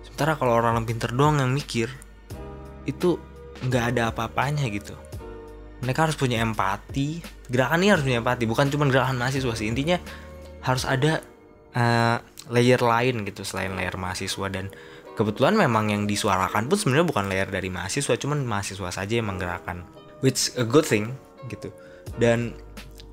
Sementara 0.06 0.36
kalau 0.36 0.54
orang 0.54 0.82
yang 0.82 0.86
pinter 0.86 1.10
doang 1.10 1.42
yang 1.42 1.50
mikir 1.50 1.90
itu 2.88 3.18
nggak 3.60 3.84
ada 3.92 4.02
apa-apanya 4.12 4.64
gitu 4.72 4.96
mereka 5.80 6.08
harus 6.08 6.16
punya 6.16 6.40
empati. 6.44 7.24
Gerakan 7.48 7.80
ini 7.84 7.90
harus 7.92 8.04
punya 8.04 8.20
empati 8.20 8.44
bukan 8.44 8.68
cuma 8.68 8.86
gerakan 8.88 9.16
mahasiswa 9.16 9.52
sih. 9.56 9.66
Intinya 9.68 9.96
harus 10.60 10.84
ada 10.84 11.24
uh, 11.72 12.16
layer 12.52 12.80
lain 12.80 13.24
gitu 13.24 13.42
selain 13.44 13.72
layer 13.72 13.96
mahasiswa. 13.96 14.46
Dan 14.52 14.68
kebetulan 15.16 15.56
memang 15.56 15.88
yang 15.88 16.04
disuarakan 16.04 16.68
pun 16.68 16.76
sebenarnya 16.76 17.06
bukan 17.08 17.24
layer 17.32 17.48
dari 17.48 17.72
mahasiswa 17.72 18.14
cuman 18.16 18.44
mahasiswa 18.44 18.88
saja 18.92 19.14
yang 19.18 19.32
menggerakkan. 19.32 19.84
Which 20.20 20.52
a 20.60 20.64
good 20.68 20.84
thing 20.84 21.16
gitu. 21.48 21.72
Dan 22.20 22.52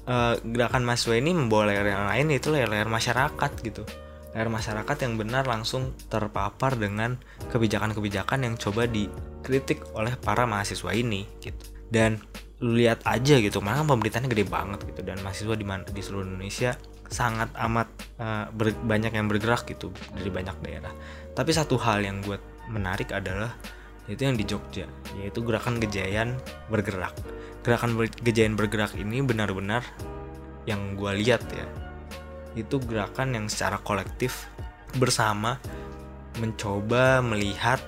uh, 0.08 0.36
gerakan 0.44 0.84
mahasiswa 0.84 1.16
ini 1.16 1.32
membawa 1.32 1.72
layer 1.72 1.88
yang 1.96 2.04
lain 2.08 2.28
itu 2.36 2.52
layer-layer 2.52 2.90
masyarakat 2.92 3.52
gitu. 3.64 3.88
Layer 4.36 4.52
masyarakat 4.52 4.98
yang 5.08 5.14
benar 5.16 5.48
langsung 5.48 5.96
terpapar 6.12 6.76
dengan 6.76 7.16
kebijakan-kebijakan 7.48 8.44
yang 8.44 8.56
coba 8.60 8.86
dikritik 8.86 9.88
oleh 9.96 10.20
para 10.20 10.44
mahasiswa 10.44 10.92
ini 10.92 11.24
gitu. 11.40 11.64
Dan 11.88 12.20
lu 12.64 12.78
lihat 12.78 13.06
aja 13.06 13.38
gitu. 13.38 13.62
Mana 13.62 13.86
pemerintahnya 13.86 14.30
gede 14.30 14.46
banget 14.48 14.84
gitu. 14.88 15.02
Dan 15.06 15.22
mahasiswa 15.22 15.56
di 15.56 15.66
mana 15.66 15.86
di 15.86 16.02
seluruh 16.02 16.26
Indonesia 16.26 16.74
sangat 17.08 17.52
amat 17.56 17.88
uh, 18.20 18.46
ber, 18.52 18.76
banyak 18.76 19.16
yang 19.16 19.32
bergerak 19.32 19.64
gitu 19.68 19.94
dari 20.16 20.30
banyak 20.30 20.56
daerah. 20.60 20.92
Tapi 21.32 21.52
satu 21.56 21.80
hal 21.80 22.04
yang 22.04 22.20
gue 22.26 22.36
menarik 22.68 23.16
adalah 23.16 23.56
itu 24.08 24.24
yang 24.24 24.40
di 24.40 24.48
Jogja 24.48 24.88
yaitu 25.20 25.44
gerakan 25.44 25.80
gejayan 25.80 26.36
bergerak. 26.72 27.16
Gerakan 27.64 27.96
ber, 27.96 28.12
gejayan 28.24 28.56
bergerak 28.56 28.96
ini 28.96 29.24
benar-benar 29.24 29.84
yang 30.68 31.00
gue 31.00 31.12
lihat 31.24 31.44
ya 31.56 31.68
itu 32.60 32.82
gerakan 32.84 33.38
yang 33.38 33.46
secara 33.48 33.80
kolektif 33.86 34.50
bersama 34.98 35.62
mencoba 36.42 37.22
melihat 37.22 37.80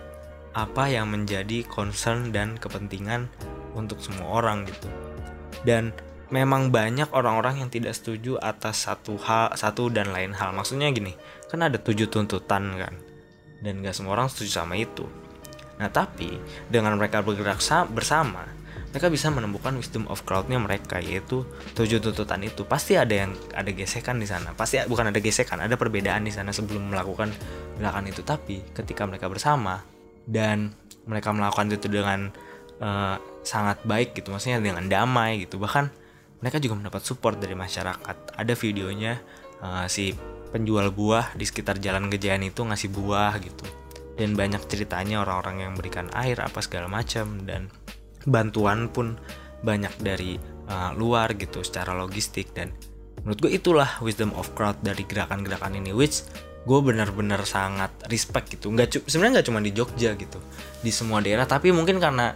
apa 0.53 0.89
yang 0.89 1.09
menjadi 1.09 1.65
concern 1.67 2.29
dan 2.33 2.55
kepentingan 2.57 3.29
untuk 3.79 4.03
semua 4.03 4.43
orang 4.43 4.67
gitu. 4.67 4.91
Dan 5.63 5.95
memang 6.29 6.69
banyak 6.69 7.09
orang-orang 7.15 7.65
yang 7.65 7.69
tidak 7.73 7.97
setuju 7.97 8.37
atas 8.37 8.85
satu 8.85 9.17
hal 9.17 9.55
satu 9.55 9.89
dan 9.89 10.11
lain 10.11 10.35
hal. 10.35 10.51
Maksudnya 10.53 10.91
gini 10.91 11.15
kan 11.49 11.65
ada 11.65 11.79
tujuh 11.81 12.11
tuntutan 12.11 12.75
kan? 12.77 12.93
Dan 13.59 13.83
gak 13.83 13.95
semua 13.97 14.19
orang 14.19 14.27
setuju 14.29 14.61
sama 14.61 14.77
itu. 14.77 15.07
Nah 15.81 15.89
tapi 15.89 16.37
dengan 16.69 16.95
mereka 16.99 17.23
bergerak 17.23 17.59
bersama 17.91 18.59
mereka 18.89 19.05
bisa 19.13 19.29
menemukan 19.29 19.77
wisdom 19.77 20.09
of 20.09 20.25
crowdnya 20.25 20.57
mereka 20.57 20.97
yaitu 20.97 21.45
tujuh 21.77 22.01
tuntutan 22.01 22.41
itu. 22.41 22.65
Pasti 22.65 22.97
ada 22.97 23.13
yang 23.13 23.37
ada 23.53 23.69
gesekan 23.69 24.17
di 24.17 24.25
sana. 24.25 24.57
Pasti 24.57 24.81
bukan 24.89 25.13
ada 25.13 25.19
gesekan 25.21 25.61
ada 25.61 25.77
perbedaan 25.77 26.25
di 26.25 26.33
sana 26.33 26.49
sebelum 26.49 26.89
melakukan 26.89 27.29
gerakan 27.77 28.09
itu. 28.09 28.25
Tapi 28.25 28.73
ketika 28.73 29.05
mereka 29.05 29.29
bersama 29.29 29.85
dan 30.25 30.73
mereka 31.05 31.29
melakukan 31.29 31.69
itu 31.69 31.85
dengan 31.85 32.33
uh, 32.81 33.17
sangat 33.49 33.81
baik 33.81 34.13
gitu 34.13 34.29
maksudnya 34.29 34.61
dengan 34.61 34.85
damai 34.85 35.41
gitu 35.41 35.57
bahkan 35.57 35.89
mereka 36.39 36.57
juga 36.59 36.79
mendapat 36.79 37.01
support 37.03 37.35
dari 37.37 37.55
masyarakat. 37.55 38.39
Ada 38.39 38.53
videonya 38.55 39.19
uh, 39.59 39.85
si 39.91 40.15
penjual 40.49 40.89
buah 40.89 41.35
di 41.35 41.45
sekitar 41.45 41.77
Jalan 41.77 42.07
Gejayan 42.09 42.47
itu 42.47 42.63
ngasih 42.63 42.89
buah 42.89 43.35
gitu. 43.43 43.67
Dan 44.15 44.35
banyak 44.35 44.67
ceritanya 44.67 45.23
orang-orang 45.23 45.67
yang 45.67 45.73
berikan 45.75 46.07
air 46.15 46.39
apa 46.39 46.59
segala 46.59 46.91
macam 46.91 47.43
dan 47.47 47.71
bantuan 48.27 48.91
pun 48.91 49.15
banyak 49.63 49.91
dari 49.99 50.35
uh, 50.67 50.91
luar 50.95 51.35
gitu 51.35 51.63
secara 51.63 51.95
logistik 51.95 52.51
dan 52.55 52.71
menurut 53.23 53.39
gue 53.47 53.51
itulah 53.51 53.99
wisdom 53.99 54.31
of 54.39 54.47
crowd 54.55 54.79
dari 54.79 55.03
gerakan-gerakan 55.03 55.75
ini 55.75 55.91
which 55.91 56.23
gue 56.63 56.79
benar-benar 56.79 57.43
sangat 57.43 57.91
respect 58.07 58.55
gitu 58.55 58.71
nggak 58.71 59.03
sebenarnya 59.07 59.39
nggak 59.39 59.47
cuma 59.51 59.59
di 59.59 59.71
Jogja 59.75 60.15
gitu 60.15 60.39
di 60.79 60.91
semua 60.91 61.19
daerah 61.19 61.43
tapi 61.43 61.75
mungkin 61.75 61.99
karena 61.99 62.31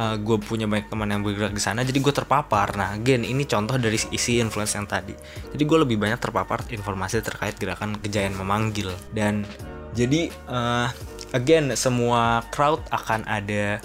uh, 0.00 0.16
eh, 0.16 0.16
gue 0.16 0.36
punya 0.40 0.64
banyak 0.64 0.88
teman 0.88 1.12
yang 1.12 1.20
bergerak 1.20 1.52
di 1.52 1.60
sana 1.60 1.84
jadi 1.84 2.00
gue 2.00 2.14
terpapar. 2.16 2.72
Nah 2.74 2.96
again 2.96 3.22
ini 3.28 3.44
contoh 3.44 3.76
dari 3.76 4.00
isi 4.00 4.40
influence 4.40 4.72
yang 4.74 4.88
tadi. 4.88 5.12
Jadi 5.52 5.62
gue 5.62 5.78
lebih 5.84 6.00
banyak 6.00 6.16
terpapar 6.16 6.64
informasi 6.72 7.20
terkait 7.20 7.60
gerakan 7.60 8.00
kejayaan 8.00 8.32
memanggil. 8.32 8.96
Dan 9.12 9.44
jadi 9.92 10.32
uh, 10.48 10.88
again 11.36 11.76
semua 11.76 12.40
crowd 12.48 12.80
akan 12.88 13.28
ada 13.28 13.78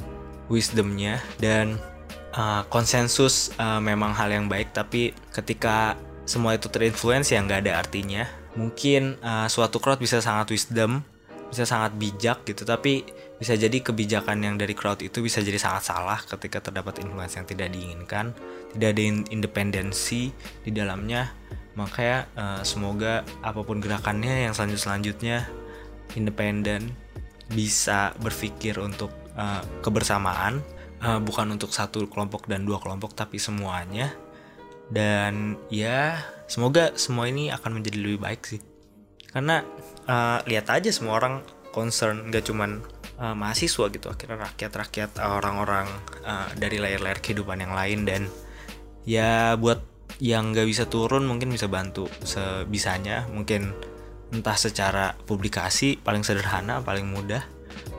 wisdomnya 0.48 1.20
dan 1.42 1.76
uh, 2.38 2.64
konsensus 2.72 3.52
uh, 3.60 3.84
memang 3.84 4.16
hal 4.16 4.32
yang 4.32 4.48
baik. 4.48 4.72
Tapi 4.72 5.12
ketika 5.36 6.00
semua 6.26 6.58
itu 6.58 6.72
terinfluence 6.72 7.36
ya 7.36 7.44
nggak 7.44 7.68
ada 7.68 7.84
artinya. 7.84 8.24
Mungkin 8.56 9.20
uh, 9.20 9.52
suatu 9.52 9.84
crowd 9.84 10.00
bisa 10.00 10.24
sangat 10.24 10.48
wisdom 10.56 11.04
bisa 11.50 11.64
sangat 11.64 11.94
bijak 11.96 12.44
gitu. 12.44 12.66
Tapi 12.66 13.06
bisa 13.36 13.60
jadi 13.60 13.84
kebijakan 13.84 14.48
yang 14.48 14.56
dari 14.56 14.72
crowd 14.72 15.04
itu 15.04 15.20
bisa 15.20 15.44
jadi 15.44 15.60
sangat 15.60 15.92
salah 15.92 16.20
ketika 16.24 16.64
terdapat 16.64 17.04
influence 17.04 17.36
yang 17.36 17.44
tidak 17.44 17.68
diinginkan 17.76 18.32
tidak 18.76 18.96
ada 18.96 19.02
independensi 19.32 20.36
di 20.64 20.72
dalamnya. 20.72 21.32
Makanya 21.76 22.20
uh, 22.36 22.62
semoga 22.64 23.24
apa 23.44 23.64
pun 23.64 23.84
gerakannya 23.84 24.48
yang 24.48 24.54
selanjut 24.56 24.80
selanjutnya 24.80 25.48
independen 26.16 26.92
bisa 27.52 28.16
berpikir 28.20 28.80
untuk 28.80 29.12
uh, 29.36 29.64
kebersamaan 29.84 30.64
uh, 31.04 31.20
bukan 31.20 31.56
untuk 31.56 31.72
satu 31.76 32.08
kelompok 32.08 32.48
dan 32.48 32.64
dua 32.64 32.80
kelompok 32.80 33.16
tapi 33.16 33.40
semuanya. 33.40 34.12
Dan 34.86 35.58
ya 35.68 36.20
semoga 36.46 36.94
semua 36.96 37.26
ini 37.28 37.50
akan 37.50 37.82
menjadi 37.82 37.98
lebih 38.00 38.20
baik 38.22 38.42
sih. 38.48 38.62
Karena 39.32 39.64
uh, 40.08 40.40
lihat 40.48 40.72
aja 40.72 40.92
semua 40.96 41.20
orang 41.20 41.44
concern 41.76 42.32
gak 42.32 42.48
cuman 42.48 42.80
uh, 43.20 43.36
mahasiswa 43.36 43.86
gitu 43.92 44.08
akhirnya 44.12 44.50
rakyat-rakyat 44.50 45.20
orang-orang 45.24 45.88
uh, 46.24 46.50
dari 46.56 46.80
layar-layar 46.80 47.20
kehidupan 47.20 47.62
yang 47.62 47.74
lain. 47.74 48.00
Dan 48.08 48.22
ya 49.08 49.56
buat 49.60 49.84
yang 50.24 50.56
gak 50.56 50.68
bisa 50.68 50.88
turun 50.88 51.28
mungkin 51.28 51.52
bisa 51.52 51.68
bantu 51.68 52.08
sebisanya. 52.24 53.28
Mungkin 53.32 53.76
entah 54.34 54.58
secara 54.58 55.14
publikasi 55.28 56.02
paling 56.02 56.26
sederhana 56.26 56.82
paling 56.82 57.08
mudah 57.08 57.46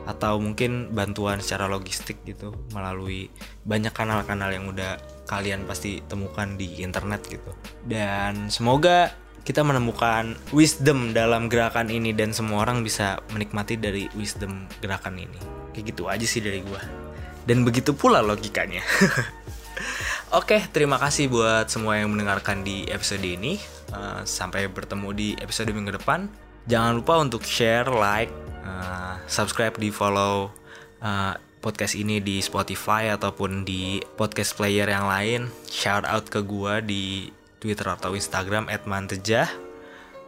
atau 0.07 0.39
mungkin 0.39 0.95
bantuan 0.95 1.43
secara 1.43 1.67
logistik 1.67 2.23
gitu 2.23 2.55
melalui 2.71 3.27
banyak 3.67 3.91
kanal-kanal 3.91 4.47
yang 4.55 4.71
udah 4.71 4.95
kalian 5.27 5.67
pasti 5.67 5.99
temukan 6.07 6.55
di 6.55 6.79
internet 6.79 7.27
gitu. 7.27 7.51
Dan 7.83 8.47
semoga 8.47 9.11
kita 9.47 9.63
menemukan 9.63 10.35
wisdom 10.51 11.15
dalam 11.15 11.47
gerakan 11.47 11.87
ini 11.87 12.11
dan 12.11 12.35
semua 12.35 12.67
orang 12.67 12.83
bisa 12.83 13.23
menikmati 13.31 13.79
dari 13.79 14.11
wisdom 14.11 14.67
gerakan 14.83 15.15
ini. 15.15 15.39
Kayak 15.71 15.95
gitu 15.95 16.11
aja 16.11 16.27
sih 16.27 16.43
dari 16.43 16.59
gua. 16.67 16.83
Dan 17.47 17.63
begitu 17.63 17.95
pula 17.95 18.19
logikanya. 18.19 18.83
Oke, 20.35 20.59
terima 20.75 20.99
kasih 20.99 21.31
buat 21.31 21.71
semua 21.71 21.95
yang 21.95 22.11
mendengarkan 22.11 22.67
di 22.67 22.91
episode 22.91 23.23
ini. 23.23 23.55
Uh, 23.95 24.19
sampai 24.27 24.67
bertemu 24.67 25.15
di 25.15 25.29
episode 25.39 25.71
minggu 25.71 25.95
depan. 25.95 26.27
Jangan 26.67 26.99
lupa 26.99 27.15
untuk 27.15 27.47
share, 27.47 27.87
like, 27.87 28.27
uh, 28.67 29.15
subscribe, 29.31 29.79
di 29.79 29.87
follow 29.87 30.51
uh, 30.99 31.39
podcast 31.63 31.95
ini 31.95 32.19
di 32.19 32.43
Spotify 32.43 33.15
ataupun 33.15 33.63
di 33.63 34.03
podcast 34.19 34.59
player 34.59 34.91
yang 34.91 35.07
lain. 35.07 35.47
Shout 35.71 36.03
out 36.03 36.27
ke 36.27 36.43
gua 36.43 36.83
di 36.83 37.31
Twitter 37.57 37.87
atau 37.89 38.13
Instagram 38.13 38.69
@mantejah 38.85 39.49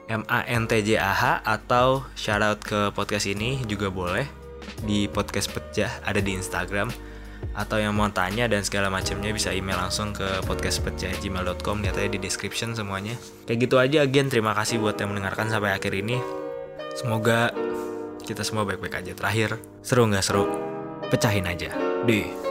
M 0.09 0.25
A 0.25 0.41
N 0.49 0.65
T 0.65 0.81
J 0.81 0.97
A 0.97 1.13
H 1.13 1.23
atau 1.45 2.01
shoutout 2.17 2.59
ke 2.65 2.89
podcast 2.97 3.29
ini 3.29 3.61
juga 3.69 3.93
boleh. 3.93 4.25
Di 4.81 5.05
podcast 5.05 5.53
pecah 5.53 6.01
ada 6.01 6.17
di 6.17 6.33
Instagram. 6.33 6.89
Atau 7.55 7.79
yang 7.79 7.95
mau 7.95 8.09
tanya 8.11 8.49
dan 8.51 8.65
segala 8.65 8.91
macamnya 8.91 9.31
bisa 9.31 9.53
email 9.55 9.79
langsung 9.79 10.11
ke 10.11 10.43
podcastpecah@gmail.com 10.43 11.85
lihat 11.85 11.95
aja 11.95 12.09
di 12.09 12.19
description 12.19 12.75
semuanya. 12.75 13.15
Kayak 13.47 13.69
gitu 13.69 13.75
aja 13.79 14.03
again 14.03 14.27
terima 14.27 14.51
kasih 14.57 14.81
buat 14.81 14.99
yang 14.99 15.13
mendengarkan 15.13 15.47
sampai 15.47 15.71
akhir 15.71 15.93
ini. 15.93 16.19
Semoga 16.97 17.53
kita 18.25 18.41
semua 18.43 18.67
baik-baik 18.67 19.05
aja. 19.05 19.11
Terakhir 19.15 19.61
seru 19.85 20.09
nggak 20.09 20.25
seru? 20.25 20.49
Pecahin 21.07 21.47
aja. 21.47 21.71
Deh 22.03 22.48